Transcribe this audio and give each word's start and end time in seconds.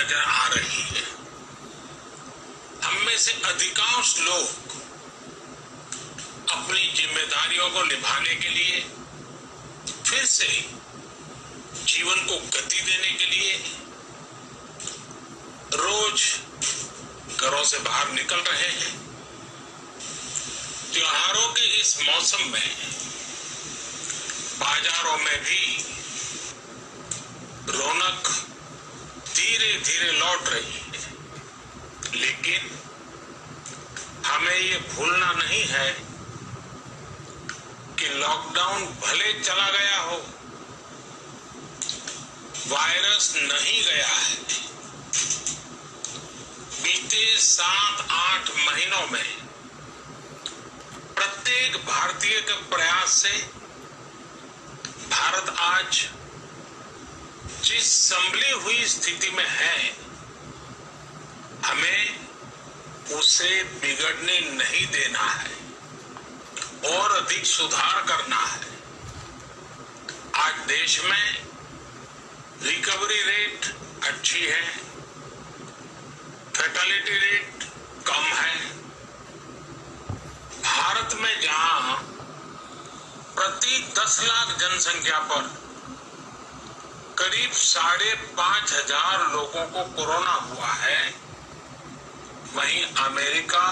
नज़र 0.00 0.20
आ 0.20 0.46
रही 0.48 0.82
है। 0.82 1.02
हम 2.84 2.94
में 3.06 3.18
से 3.18 3.32
अधिकांश 3.46 4.14
लोग 4.20 4.46
अपनी 6.50 6.92
जिम्मेदारियों 6.92 7.68
को 7.70 7.82
निभाने 7.84 8.34
के 8.34 8.48
लिए, 8.48 8.80
फिर 10.06 10.24
से 10.26 10.48
जीवन 11.84 12.24
को 12.26 12.38
गति 12.48 12.80
देने 12.80 13.12
के 13.12 13.26
लिए 13.26 13.52
रोज 15.74 16.22
घरों 17.36 17.62
से 17.64 17.78
बाहर 17.78 18.12
निकल 18.12 18.40
रहे 18.42 18.68
हैं। 18.70 18.98
त्योहारों 20.92 21.48
के 21.52 21.66
इस 21.80 21.96
मौसम 22.02 22.50
में, 22.50 22.68
बाजारों 24.58 25.16
में 25.18 25.38
भी 25.44 25.62
रौनक 27.70 28.36
धीरे 29.50 29.78
धीरे 29.78 30.10
लौट 30.12 30.48
रही 30.48 30.72
है। 30.72 30.98
लेकिन 32.14 32.70
हमें 34.26 34.56
ये 34.56 34.76
भूलना 34.78 35.32
नहीं 35.32 35.64
है 35.64 35.90
कि 37.98 38.08
लॉकडाउन 38.08 38.84
भले 38.84 39.32
चला 39.40 39.70
गया 39.70 39.98
हो 39.98 40.18
वायरस 42.66 43.32
नहीं 43.36 43.82
गया 43.84 44.06
है। 44.06 44.36
बीते 46.82 47.36
सात 47.38 48.06
आठ 48.10 48.50
महीनों 48.66 49.06
में 49.06 49.36
प्रत्येक 51.14 51.76
भारतीय 51.86 52.40
के 52.40 52.52
प्रयास 52.52 53.22
से 53.22 53.34
भारत 55.10 55.54
आज 55.58 56.08
जिस 57.64 57.86
संभली 58.04 58.50
हुई 58.50 58.84
स्थिति 58.84 59.30
में 59.30 59.46
है, 59.48 59.78
हमें 61.66 62.26
उसे 63.14 63.62
बिगड़ने 63.64 64.38
नहीं 64.40 64.86
देना 64.86 65.24
है 65.24 65.50
और 66.92 67.16
अधिक 67.16 67.44
सुधार 67.46 68.02
करना 68.02 68.40
है। 68.46 68.68
आज 70.36 70.54
देश 70.68 71.00
में 71.04 71.36
रिकवरी 72.62 73.22
रेट 73.22 73.74
अच्छी 74.04 74.40
है, 74.40 74.62
फैटेलिटी 76.56 77.18
रेट 77.18 77.64
कम 78.06 78.24
है। 78.34 78.54
भारत 80.62 81.14
में 81.14 81.40
जहाँ 81.40 81.96
प्रति 83.36 83.92
10 83.98 84.20
लाख 84.22 84.56
जनसंख्या 84.60 85.18
पर 85.18 85.69
करीब 87.20 87.52
साढ़े 87.52 88.12
पाँच 88.36 88.72
हज़ार 88.72 89.32
लोगों 89.32 89.64
को 89.66 89.82
कोरोना 89.96 90.32
हुआ 90.32 90.72
है। 90.74 91.00
वहीं 92.54 92.84
अमेरिका 93.00 93.66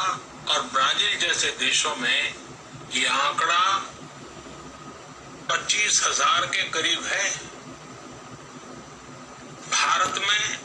और 0.49 0.61
ब्राज़ील 0.73 1.19
जैसे 1.21 1.51
देशों 1.61 1.95
में 1.97 2.35
ये 2.95 3.07
आंकड़ा 3.09 3.63
पच्चीस 5.51 6.03
हज़ार 6.07 6.47
के 6.47 6.63
करीब 6.71 7.05
है। 7.05 7.29
भारत 9.71 10.19
में 10.19 10.57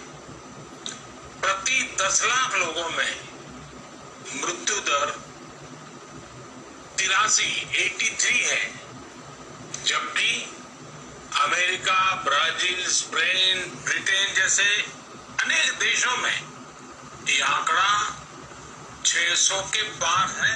प्रति 1.42 1.82
10 2.02 2.24
लाख 2.26 2.56
लोगों 2.56 2.90
में 2.90 3.14
मृत्यु 4.36 4.80
दर 4.82 5.10
तिरासी 6.98 7.52
83 7.78 8.42
है, 8.44 8.62
जबकि 9.86 10.32
अमेरिका 11.43 11.99
ब्राजील 12.25 12.81
स्पेन 12.93 13.57
ब्रिटेन 13.85 14.27
जैसे 14.37 14.69
अनेक 15.43 15.69
देशों 15.81 16.17
में 16.19 16.37
ये 17.29 17.41
आंकड़ा 17.51 17.91
600 19.07 19.63
के 19.75 19.83
पार 20.03 20.27
है 20.41 20.53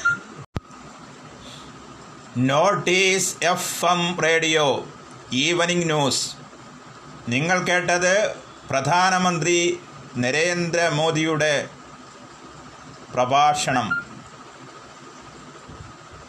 notice 2.49 3.31
F 3.47 3.73
M 3.87 4.03
radio 4.25 4.67
evening 5.41 5.89
news 5.91 6.23
നിങ്ങൾ 7.29 7.59
കേട്ടത് 7.67 8.15
പ്രധാനമന്ത്രി 8.71 9.57
നരേന്ദ്രമോദിയുടെ 10.23 11.55
പ്രഭാഷണം 13.15 13.89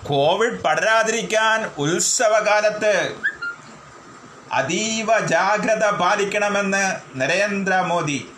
കോവിഡ് 0.10 0.60
പടരാതിരിക്കാൻ 0.66 1.60
ഉത്സവകാലത്ത് 1.78 2.94
അതീവ 4.53 5.19
ജാഗ്രത 5.27 5.91
പാലിക്കണമെന്ന് 5.91 6.85
നരേന്ദ്രമോദി 7.21 8.33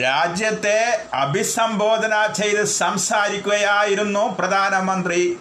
രാജ്യത്തെ 0.00 1.08
അഭിസംബോധന 1.14 2.32
ചെയ്ത് 2.32 2.64
സംസാരിക്കുകയായിരുന്നു 2.64 4.36
പ്രധാനമന്ത്രി. 4.36 5.38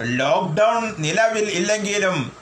ലോക്ക്ഡൗൺ 0.00 0.94
നിലവിൽ 0.98 1.50
ഇല്ലെങ്കിലും 1.50 2.32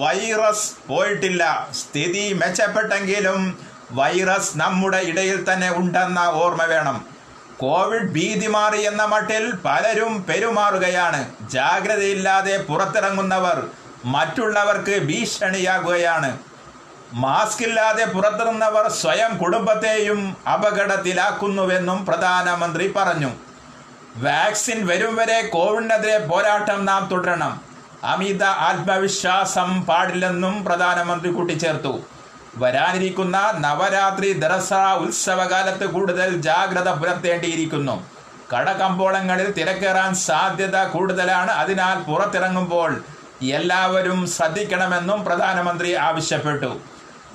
വൈറസ് 0.00 0.88
പോയിട്ടില്ല. 0.88 1.68
സ്ഥിതി 1.74 2.32
മെച്ചപ്പെട്ടെങ്കിലും 2.32 3.58
വൈറസ് 3.92 4.58
നമ്മുടെ 4.58 4.96
ഇടയിൽ 4.96 5.52
തന്നെ 5.52 5.70
ഉണ്ടെന്ന 5.76 6.18
ഓർമ്മ 6.18 6.64
വേണം. 6.64 7.17
കോവിഡ് 7.60 8.12
ഭീതി 8.12 8.46
മാറി 8.46 8.80
എന്ന 8.80 9.04
മട്ടിൽ 9.04 9.52
പലരും 9.64 10.26
പെരുമാറുകയാണ്. 10.28 11.28
ജാഗ്രതയില്ലാതെ 11.50 12.56
പുറത്തിറങ്ങുന്നവർ 12.68 13.66
മറ്റുള്ളവർക്ക് 14.04 15.02
ഭീഷണിയാകുകയാണ്. 15.06 16.38
മാസ്ക് 17.12 17.62
ഇല്ലാതെ 17.62 18.04
പുറത്തിറങ്ങുന്നവർ 18.04 18.90
സ്വയം 18.90 19.38
കുടുംബത്തെയും 19.38 20.36
അപകടത്തിലാക്കുന്നുവെന്നും 20.54 22.06
പ്രധാനമന്ത്രി 22.06 22.92
പറഞ്ഞു. 22.96 23.30
വാക്സിൻ 24.16 24.86
വരും 24.86 25.16
വരെ 25.16 25.42
കോവിഡിനെതിരെ 25.42 26.18
പോരാട്ടം 26.18 26.84
നാം 26.84 27.08
തുടരണം. 27.08 27.60
അമിത 28.04 28.42
ആത്മവിശ്വാസം 28.44 29.82
പാടില്ലെന്നും 29.82 30.64
പ്രധാനമന്ത്രി 30.64 31.32
കൂട്ടിച്ചേർത്തു. 31.32 32.17
വരാനിരിക്കുന്ന 32.56 33.52
നവരാത്രി 33.58 34.32
ദറസ 34.32 34.72
ഉത്സവകാലത്ത് 34.72 35.86
കൂടുതൽ 35.86 36.40
ജാഗ്രത 36.40 36.88
പുലർത്തേണ്ടിയിരിക്കുന്നു. 36.88 38.10
കടകമ്പോളങ്ങളിൽ 38.56 39.52
തിരക്കേറാൻ 39.52 40.14
സാധ്യത 40.14 40.84
കൂടുതലാണ്. 40.84 41.50
അതിനാൽ 41.50 41.98
പുറത്തിറങ്ങുമ്പോൾ 41.98 43.04
എല്ലാവരും 43.42 44.26
ശ്രദ്ധിക്കണമെന്നും 44.26 45.24
പ്രധാനമന്ത്രി 45.24 45.92
ആവശ്യപ്പെട്ടു. 45.92 46.80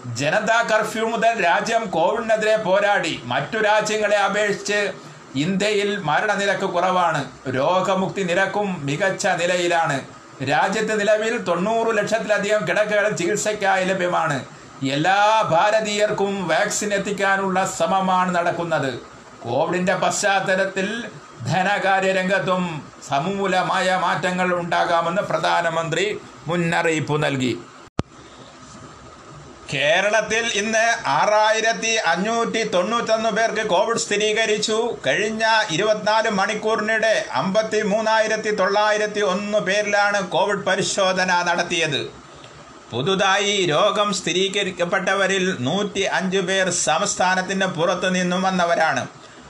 ജനതാ 0.06 0.62
കർഫ്യൂ 0.62 1.10
മുതൽ 1.10 1.46
രാജ്യം 1.46 1.90
കോവിഡിനെതിരെ 1.90 2.56
പോരാടി. 2.56 3.22
മറ്റു 3.26 3.58
രാജ്യങ്ങളെ 3.58 4.18
അപേക്ഷിച്ച് 4.18 4.92
ഇന്ത്യയിൽ 5.36 5.98
മരണനിരക്ക് 5.98 6.66
കുറവാണ്. 6.66 7.24
രോഗമുക്തി 7.48 8.22
നിരക്കും 8.22 8.86
മികച്ച 8.86 9.28
നിലയിലാണ്. 9.28 10.02
രാജ്യത്ത് 10.50 11.00
നിലവിൽ 11.00 11.38
തൊണ്ണൂറ് 11.38 11.98
ലക്ഷത്തിലധികം 11.98 12.68
കിടക്കകൾ 12.68 13.10
ചികിത്സയ്ക്കായി 13.10 13.86
ലഭ്യമാണ്. 13.86 14.46
എല്ലാ 14.82 15.42
ഭാരതീയർക്കും 15.50 16.48
വാക്സിൻ 16.48 16.94
എത്തിക്കാനുള്ള 16.94 17.74
ശ്രമമാണ് 17.78 18.36
നടക്കുന്നത്. 18.36 19.00
കോവിഡിന്റെ 19.44 19.96
പശ്ചാത്തലത്തിൽ 19.96 21.04
ധനകാര്യ 21.46 22.12
രംഗത്തും 22.12 22.82
സമൂലമായ 23.10 24.00
മാറ്റങ്ങൾ 24.02 24.56
ഉണ്ടാകാമെന്ന് 24.56 25.22
പ്രധാനമന്ത്രി 25.22 26.20
മുന്നറിയിപ്പ് 26.48 27.24
നൽകി. 27.24 27.58
കേരളത്തിൽ 29.74 30.52
ഇന്ന് 30.54 31.08
ആറായിരത്തി 31.08 31.88
അഞ്ഞൂറ്റി 31.88 32.64
തൊണ്ണൂറ്റൊന്ന് 32.64 33.30
പേർക്ക് 33.30 33.70
കോവിഡ് 33.70 33.98
സ്ഥിരീകരിച്ചു. 33.98 34.98
കഴിഞ്ഞ 35.08 35.44
ഇരുപത്തിനാല് 35.72 36.30
മണിക്കൂറിനിടെ 36.30 37.26
അമ്പത്തി 37.32 37.82
മൂന്നായിരത്തി 37.82 38.56
തൊള്ളായിരത്തി 38.56 39.20
ഒന്ന് 39.22 39.58
പേരിലാണ് 39.58 40.30
കോവിഡ് 40.30 40.66
പരിശോധന 40.66 41.44
നടത്തിയത്. 41.52 42.23
പുതുതായി 42.94 43.66
രോഗം 43.66 44.14
സ്ഥിരീകരിക്കപ്പെട്ടവരിൽ 44.14 45.58
നൂറ്റി 45.60 46.00
അഞ്ച് 46.00 46.38
പേർ 46.38 46.70
സംസ്ഥാനത്തിന് 46.70 47.66
പുറത്തു 47.66 48.10
നിന്നും 48.10 48.42
വന്നവരാണ്. 48.42 49.08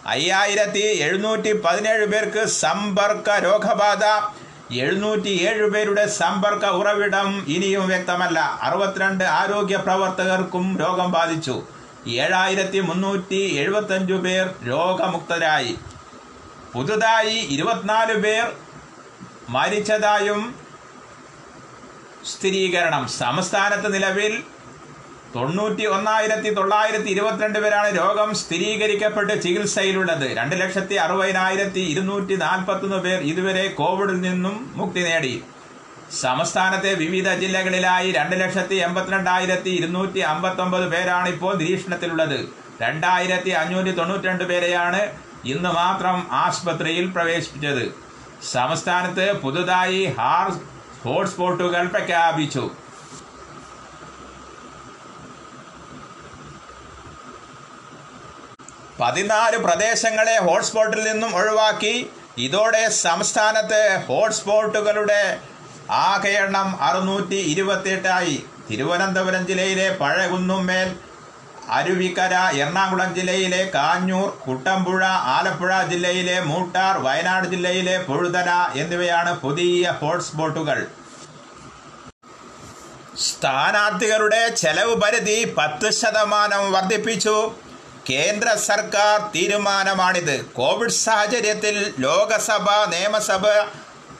അയ്യായിരത്തി 0.07 0.83
എഴുന്നൂറ്റി 1.07 1.51
പതിനേഴ് 1.65 2.05
പേർക്ക് 2.05 2.45
സമ്പർക്ക 2.45 3.35
രോഗബാധ. 3.43 4.03
എഴുന്നൂറ്റി 4.73 5.29
ഏഴ് 5.49 5.67
പേരുടെ 5.69 6.07
സമ്പർക്ക 6.07 6.65
ഉറവിടം 6.65 7.45
ഇനിയും 7.47 7.87
വ്യക്തമല്ല. 7.87 8.39
അറുപത്തിരണ്ട് 8.39 9.23
ആരോഗ്യ 9.23 9.77
പ്രവർത്തകർക്കും 9.77 10.79
രോഗം 10.79 11.11
ബാധിച്ചു. 11.11 11.63
ഏഴായിരത്തി 12.07 12.79
മുന്നൂറ്റി 12.79 13.41
എഴുപത്തഞ്ചു 13.59 14.13
പേർ 14.13 14.47
രോഗമുക്തരായി. 14.67 15.75
പുതുതായി 16.73 17.37
ഇരുപത്തിനാല് 17.55 18.15
പേർ 18.23 18.45
മരിച്ചതായും 19.49 20.62
സ്ഥിരീകരണം. 22.31 23.03
സംസ്ഥാനത്ത് 23.21 23.89
നിലവിൽ 23.95 24.33
തൊണ്ണൂറ്റി 25.35 25.85
ഒന്നായിരത്തി 25.95 26.49
തൊള്ളായിരത്തി 26.57 27.09
ഇരുപത്തിരണ്ട് 27.13 27.59
പേരാണ് 27.59 27.89
രോഗം 27.99 28.29
സ്ഥിരീകരിക്കപ്പെട്ട് 28.41 29.33
ചികിത്സയിലുള്ളത്. 29.45 30.25
രണ്ട് 30.39 30.55
ലക്ഷത്തി 30.61 30.95
അറുപതിനായിരത്തി 31.05 31.83
ഇരുന്നൂറ്റി 31.93 32.35
നാൽപ്പത്തൊന്ന് 32.43 32.99
പേർ 33.05 33.19
ഇതുവരെ 33.31 33.65
കോവിഡിൽ 33.79 34.19
നിന്നും 34.27 34.55
മുക്തി 34.79 35.03
നേടി. 35.07 35.33
സംസ്ഥാനത്തെ 36.21 36.91
വിവിധ 37.03 37.29
ജില്ലകളിലായി 37.41 38.09
രണ്ട് 38.17 38.35
ലക്ഷത്തി 38.41 38.75
എൺപത്തിരണ്ടായിരത്തി 38.87 39.71
ഇരുന്നൂറ്റി 39.79 40.21
അമ്പത്തൊമ്പത് 40.33 40.85
പേരാണ് 40.93 41.27
ഇപ്പോൾ 41.35 41.53
നിരീക്ഷണത്തിലുള്ളത്. 41.61 42.39
രണ്ടായിരത്തി 42.83 43.51
അഞ്ഞൂറ്റി 43.61 43.91
തൊണ്ണൂറ്റി 43.99 44.45
പേരെയാണ് 44.51 45.01
ഇന്ന് 45.53 45.71
മാത്രം 45.81 46.19
ആശുപത്രിയിൽ 46.43 47.07
പ്രവേശിപ്പിച്ചത്. 47.15 47.85
സംസ്ഥാനത്ത് 48.51 49.25
പുതുതായി 49.41 50.03
ഹാർ 50.19 50.47
ഹോട്ട്സ്പോട്ടുകൾ 51.05 51.87
പ്രഖ്യാപിച്ചു. 51.87 52.71
പതിനാല് 58.99 59.57
പ്രദേശങ്ങളെ 59.57 60.35
ഹോട്ട്സ്പോട്ടിൽ 60.39 61.11
നിന്നും 61.11 61.35
ഒഴിവാക്കി. 61.35 62.09
ഇതോടെ 62.37 62.89
സംസ്ഥാനത്ത് 62.89 63.81
ഹോട്ട്സ്പോട്ടുകളുടെ 64.07 65.39
ആകെ 65.91 66.29
എണ്ണം 66.29 66.83
അറുന്നൂറ്റി 66.83 67.35
ഇരുപത്തിയെട്ടായി 67.35 68.45
തിരുവനന്തപുരം 68.69 69.47
ജില്ലയിലെ 69.47 69.87
പഴകുന്നുമ്മേൽ 70.01 70.89
അരുവിക്കര 71.69 72.33
എറണാകുളം 72.53 73.15
ജില്ലയിലെ 73.15 73.71
കാഞ്ഞൂർ 73.75 74.29
കുട്ടമ്പുഴ 74.47 75.05
ആലപ്പുഴ 75.05 75.83
ജില്ലയിലെ 75.83 76.39
മൂട്ടാർ 76.39 76.97
വയനാട് 76.97 77.47
ജില്ലയിലെ 77.47 77.97
പൊഴുതന 77.97 78.49
എന്നിവയാണ് 78.75 79.39
പുതിയ 79.39 79.93
ഹോട്ട്സ്പോട്ടുകൾ. 80.01 80.87
സ്ഥാനാർത്ഥികളുടെ 83.17 84.49
ചെലവ് 84.49 84.95
പരിധി 84.95 85.53
പത്ത് 85.57 85.91
ശതമാനം 85.91 86.71
വർദ്ധിപ്പിച്ചു. 86.71 87.51
കേന്ദ്ര 88.09 88.55
സർക്കാർ 88.55 89.31
തീരുമാനമാണിത്. 89.35 90.45
കോവിഡ് 90.45 90.89
സാഹചര്യത്തിൽ 90.89 91.93
ലോകസഭ 91.99 92.69
നിയമസഭ 92.89 93.45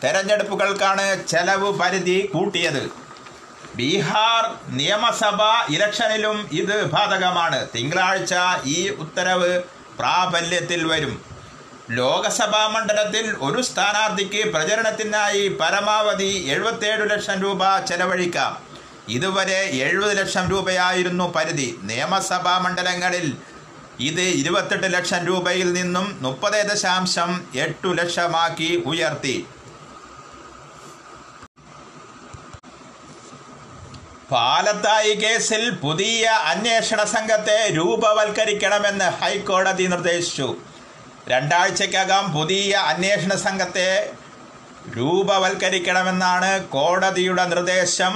തെരഞ്ഞെടുപ്പുകൾക്കാണ് 0.04 1.28
ചെലവ് 1.28 1.80
പരിധി 1.80 2.30
കൂട്ടിയത്. 2.34 3.02
ബീഹാർ 3.75 4.44
നിയമസഭാ 4.77 5.65
ഇലക്ഷനിലും 5.69 6.50
ഇത് 6.51 6.86
ബാധകമാണ്. 6.92 7.68
തിങ്കളാഴ്ച 7.75 8.33
ഈ 8.65 8.89
ഉത്തരവ് 8.89 9.62
പ്രാബല്യത്തിൽ 10.00 10.88
വരും. 10.88 11.21
ലോകസഭാ 11.92 12.68
മണ്ഡലത്തിൽ 12.68 13.36
ഒരു 13.39 13.62
സ്ഥാനാർത്ഥിക്ക് 13.62 14.54
പ്രചരണത്തിനായി 14.54 15.48
പരമാവധി 15.48 16.31
എഴുപത്തേഴ് 16.50 17.10
ലക്ഷം 17.10 17.42
രൂപ 17.42 17.80
ചെലവഴിക്കാം. 17.80 18.62
ഇതുവരെ 19.10 19.60
എഴുപത് 19.60 20.18
ലക്ഷം 20.18 20.50
രൂപയായിരുന്നു 20.50 21.33
പരിധി. 21.33 21.80
നിയമസഭാ 21.83 22.57
മണ്ഡലങ്ങളിൽ 22.57 23.38
ഇത് 24.00 24.21
ഇരുപത്തെട്ട് 24.21 24.94
ലക്ഷം 24.94 25.25
രൂപയിൽ 25.25 25.74
നിന്നും 25.74 26.18
മുപ്പത് 26.21 26.68
ദശാംശം 26.68 27.44
എട്ടു 27.56 27.88
ലക്ഷമാക്കി 27.88 28.83
ഉയർത്തി. 28.86 29.45
പാലത്തായി 34.33 35.13
കേസിൽ 35.21 35.63
പുതിയ 35.81 36.25
അന്വേഷണ 36.51 37.00
സംഘത്തെ 37.15 37.57
രൂപവൽക്കരിക്കണമെന്ന് 37.77 39.07
ഹൈക്കോടതി 39.19 39.85
നിർദ്ദേശിച്ചു. 39.94 40.47
രണ്ടാഴ്ചക്കകം 41.31 42.24
പുതിയ 42.35 42.71
അന്വേഷണ 42.91 43.33
സംഘത്തെ 43.44 43.89
രൂപവൽക്കരിക്കണമെന്നാണ് 44.95 46.50
കോടതിയുടെ 46.75 47.45
നിർദ്ദേശം. 47.51 48.13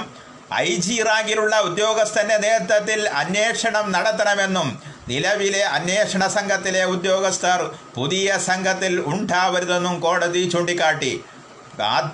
ഐ 0.68 0.70
ജി 0.86 0.96
റാങ്കിലുള്ള 1.08 1.56
ഉദ്യോഗസ്ഥന്റെ 1.68 2.38
നേതൃത്വത്തിൽ 2.46 3.00
അന്വേഷണം 3.22 3.86
നടത്തണമെന്നും 3.96 4.68
നിലവിലെ 5.12 5.64
അന്വേഷണ 5.78 6.24
സംഘത്തിലെ 6.38 6.84
ഉദ്യോഗസ്ഥർ 6.96 7.62
പുതിയ 7.98 8.38
സംഘത്തിൽ 8.50 8.96
ഉണ്ടാവരുതെന്നും 9.14 9.98
കോടതി 10.08 10.44
ചൂണ്ടിക്കാട്ടി. 10.56 11.14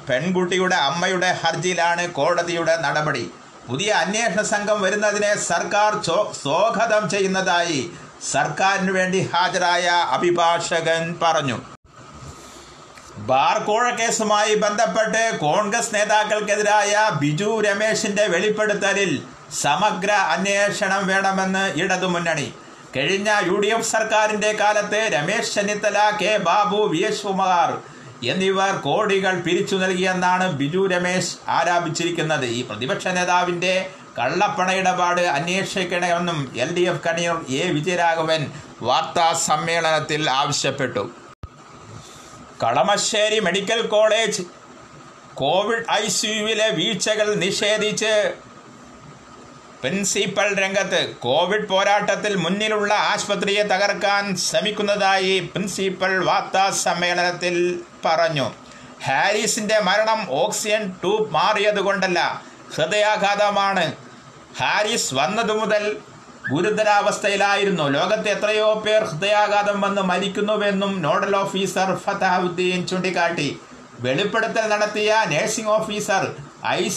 പെൺകുട്ടിയുടെ 0.10 0.78
അമ്മയുടെ 0.90 1.32
ഹർജിയിലാണ് 1.44 2.06
കോടതിയുടെ 2.20 2.76
നടപടി. 2.88 3.26
പുതിയ 3.68 3.90
അന്വേഷണ 4.04 4.42
സംഘം 4.54 4.80
വരുന്നതിനെ 4.86 5.30
സർക്കാർ 5.50 5.92
സ്വാഗതം 6.42 7.04
ചെയ്യുന്നതായി 7.14 7.82
സർക്കാരിന് 8.32 8.92
വേണ്ടി 8.98 9.20
ഹാജരായ 9.34 9.86
അഭിഭാഷകൻ 10.16 11.02
പറഞ്ഞു. 11.22 11.58
ബാർ 13.30 13.58
കോഴ 13.68 13.86
കേസുമായി 14.00 14.54
ബന്ധപ്പെട്ട് 14.64 15.24
കോൺഗ്രസ് 15.46 15.94
നേതാക്കൾക്കെതിരായ 15.96 16.94
ബിജു 17.22 17.52
രമേശിന്റെ 17.68 18.26
വെളിപ്പെടുത്തലിൽ 18.34 19.12
സമഗ്ര 19.62 20.12
അന്വേഷണം 20.36 21.02
വേണമെന്ന് 21.12 21.66
ഇടതുമുന്നണി. 21.84 22.48
കഴിഞ്ഞ 22.96 23.30
യു 23.50 23.58
ഡി 23.64 23.70
എഫ് 23.76 23.92
സർക്കാരിന്റെ 23.96 24.52
കാലത്ത് 24.62 25.02
Ramesh 25.16 25.54
Chennithala 25.56 25.98
K 26.22 26.34
Babu 26.48 26.82
V 26.94 27.02
S 27.10 27.26
Kumar 27.28 27.70
എന്നിവർ 28.32 28.72
കോടികൾ 28.82 29.42
പിരിച്ചു 29.46 29.76
നൽകിയെന്നാണ് 29.76 30.52
ബിജു 30.60 30.88
രമേശ് 30.92 31.34
ആരോപിച്ചിരിക്കുന്നത്. 31.48 32.46
ഈ 32.46 32.62
പ്രതിപക്ഷ 32.70 33.08
നേതാവിന്റെ 33.08 33.90
കള്ളപ്പണ 34.20 34.72
ഇടപാട് 34.72 35.22
അന്വേഷിക്കണമെന്നും 35.22 36.40
L 36.64 36.76
D 36.76 36.82
F 36.82 37.04
convener 37.06 37.38
A 37.50 37.72
Vijayaraghavan 37.72 38.42
വാർത്താ 38.82 39.34
സമ്മേളനത്തിൽ 39.34 40.30
ആവശ്യപ്പെട്ടു. 40.30 41.04
കളമശ്ശേരി 42.64 43.40
മെഡിക്കൽ 43.40 43.88
കോളേജ് 43.88 44.44
കോവിഡ് 45.34 45.86
ഐ 45.92 46.04
വീഴ്ചകൾ 46.80 47.36
നിഷേധിച്ച് 47.36 48.14
പ്രിൻസിപ്പൽ 49.84 50.60
രംഗത്ത് 50.60 51.16
കോവിഡ് 51.20 51.68
പോരാട്ടത്തിൽ 51.68 52.36
മുന്നിലുള്ള 52.36 52.94
ആശുപത്രിയെ 52.94 53.64
തകർക്കാൻ 53.64 54.36
ശ്രമിക്കുന്നതായി 54.36 55.40
പ്രിൻസിപ്പൽ 55.40 56.24
വാർത്താ 56.26 56.70
സമ്മേളനത്തിൽ 56.70 57.80
പറഞ്ഞു. 58.06 58.52
ഹാരിസിന്റെ 59.06 59.80
മരണം 59.80 60.28
ഓക്സിജൻ 60.30 60.92
ട്യൂബ് 60.92 61.32
മാറിയതുകൊണ്ടല്ല 61.32 62.42
ഹൃദയാഘാതമാണ്. 62.76 63.94
ഹാരിസ് 64.60 65.14
വന്നതു 65.14 65.54
മുതൽ 65.54 65.98
ഗുരുതരാവസ്ഥയിലായിരുന്നു. 66.52 67.90
ലോകത്തെ 67.90 68.30
എത്രയോ 68.30 68.74
പേർ 68.74 69.04
ഹൃദയാഘാതം 69.04 69.82
വന്ന് 69.82 70.02
മരിക്കുന്നുവെന്നും 70.02 71.02
നോഡൽ 71.02 71.36
ഓഫീസർ 71.36 71.96
ഫതഹുദ്ദീൻ 71.96 72.88
ചൂണ്ടിക്കാട്ടി. 72.88 73.60
വെളിപ്പെടുത്തൽ 74.00 74.70
നടത്തിയ 74.70 75.26
നഴ്സിംഗ് 75.28 75.70
ഓഫീസർ 75.70 76.36
ഐ 76.68 76.90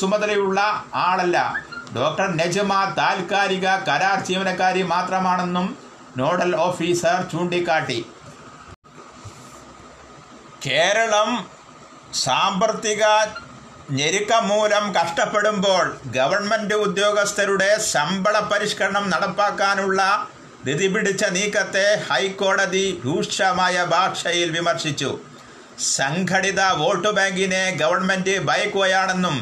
ചുമതലയുള്ള 0.00 0.84
ആളല്ല. 0.94 1.54
ഡോക്ടർ 1.96 2.28
നജമ 2.40 2.72
താൽക്കാലിക 2.98 3.68
കരാർ 3.86 4.18
ജീവനക്കാരി 4.26 4.82
മാത്രമാണെന്നും 4.90 5.66
നോഡൽ 6.18 6.50
ഓഫീസർ 6.66 7.16
ചൂണ്ടിക്കാട്ടി. 7.32 8.00
കേരളം 10.66 11.30
സാമ്പത്തിക 12.24 13.04
ഞെരുക്കം 13.98 14.44
മൂലം 14.48 14.84
കഷ്ടപ്പെടുമ്പോൾ 14.96 15.84
ഗവൺമെന്റ് 16.16 16.76
ഉദ്യോഗസ്ഥരുടെ 16.86 17.70
ശമ്പള 17.92 18.36
പരിഷ്കരണം 18.52 19.06
നടപ്പാക്കാനുള്ള 19.12 20.02
ധൃതി 20.66 20.88
പിടിച്ച 20.94 21.24
നീക്കത്തെ 21.36 21.86
ഹൈക്കോടതി 22.10 22.84
രൂക്ഷമായ 23.04 23.76
ഭാഷയിൽ 23.94 24.48
വിമർശിച്ചു. 24.58 25.10
സംഘടിത 25.96 26.60
വോട്ട് 26.82 27.10
ബാങ്കിനെ 27.18 27.64
ഗവൺമെന്റ് 27.82 28.34
ഭയക്കുകയാണെന്നും 28.48 29.36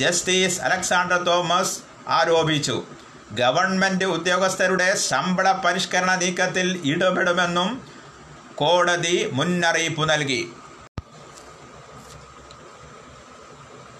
ജസ്റ്റിസ് 0.00 0.60
അലക്സാണ്ടർ 0.66 1.18
തോമസ് 1.24 1.74
ആരോപിച്ചു. 2.08 2.84
ഗവൺമെന്റ് 3.32 4.04
ഉദ്യോഗസ്ഥരുടെ 4.04 4.96
ശമ്പള 4.96 5.52
പരിഷ്കരണ 5.52 6.14
നീക്കത്തിൽ 6.14 6.80
ഇടപെടുമെന്നും 6.84 7.82
കോടതി 8.54 9.30
മുന്നറിയിപ്പ് 9.32 10.10
നൽകി. 10.10 10.48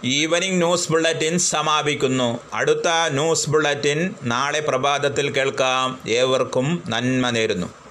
ഈവനിംഗ് 0.05 0.57
ന്യൂസ് 0.57 0.93
ബുള്ളറ്റിൻ 0.93 1.39
സമാപിക്കുന്നു. 1.39 2.39
അടുത്ത 2.55 2.89
ന്യൂസ് 3.09 3.51
ബുള്ളറ്റിൻ 3.51 4.15
നാളെ 4.23 4.61
പ്രഭാതത്തിൽ 4.61 5.31
കേൾക്കാം. 5.31 6.01
ഏവർക്കും 6.09 6.83
നന്മ 6.89 7.31
നേരുന്നു. 7.31 7.84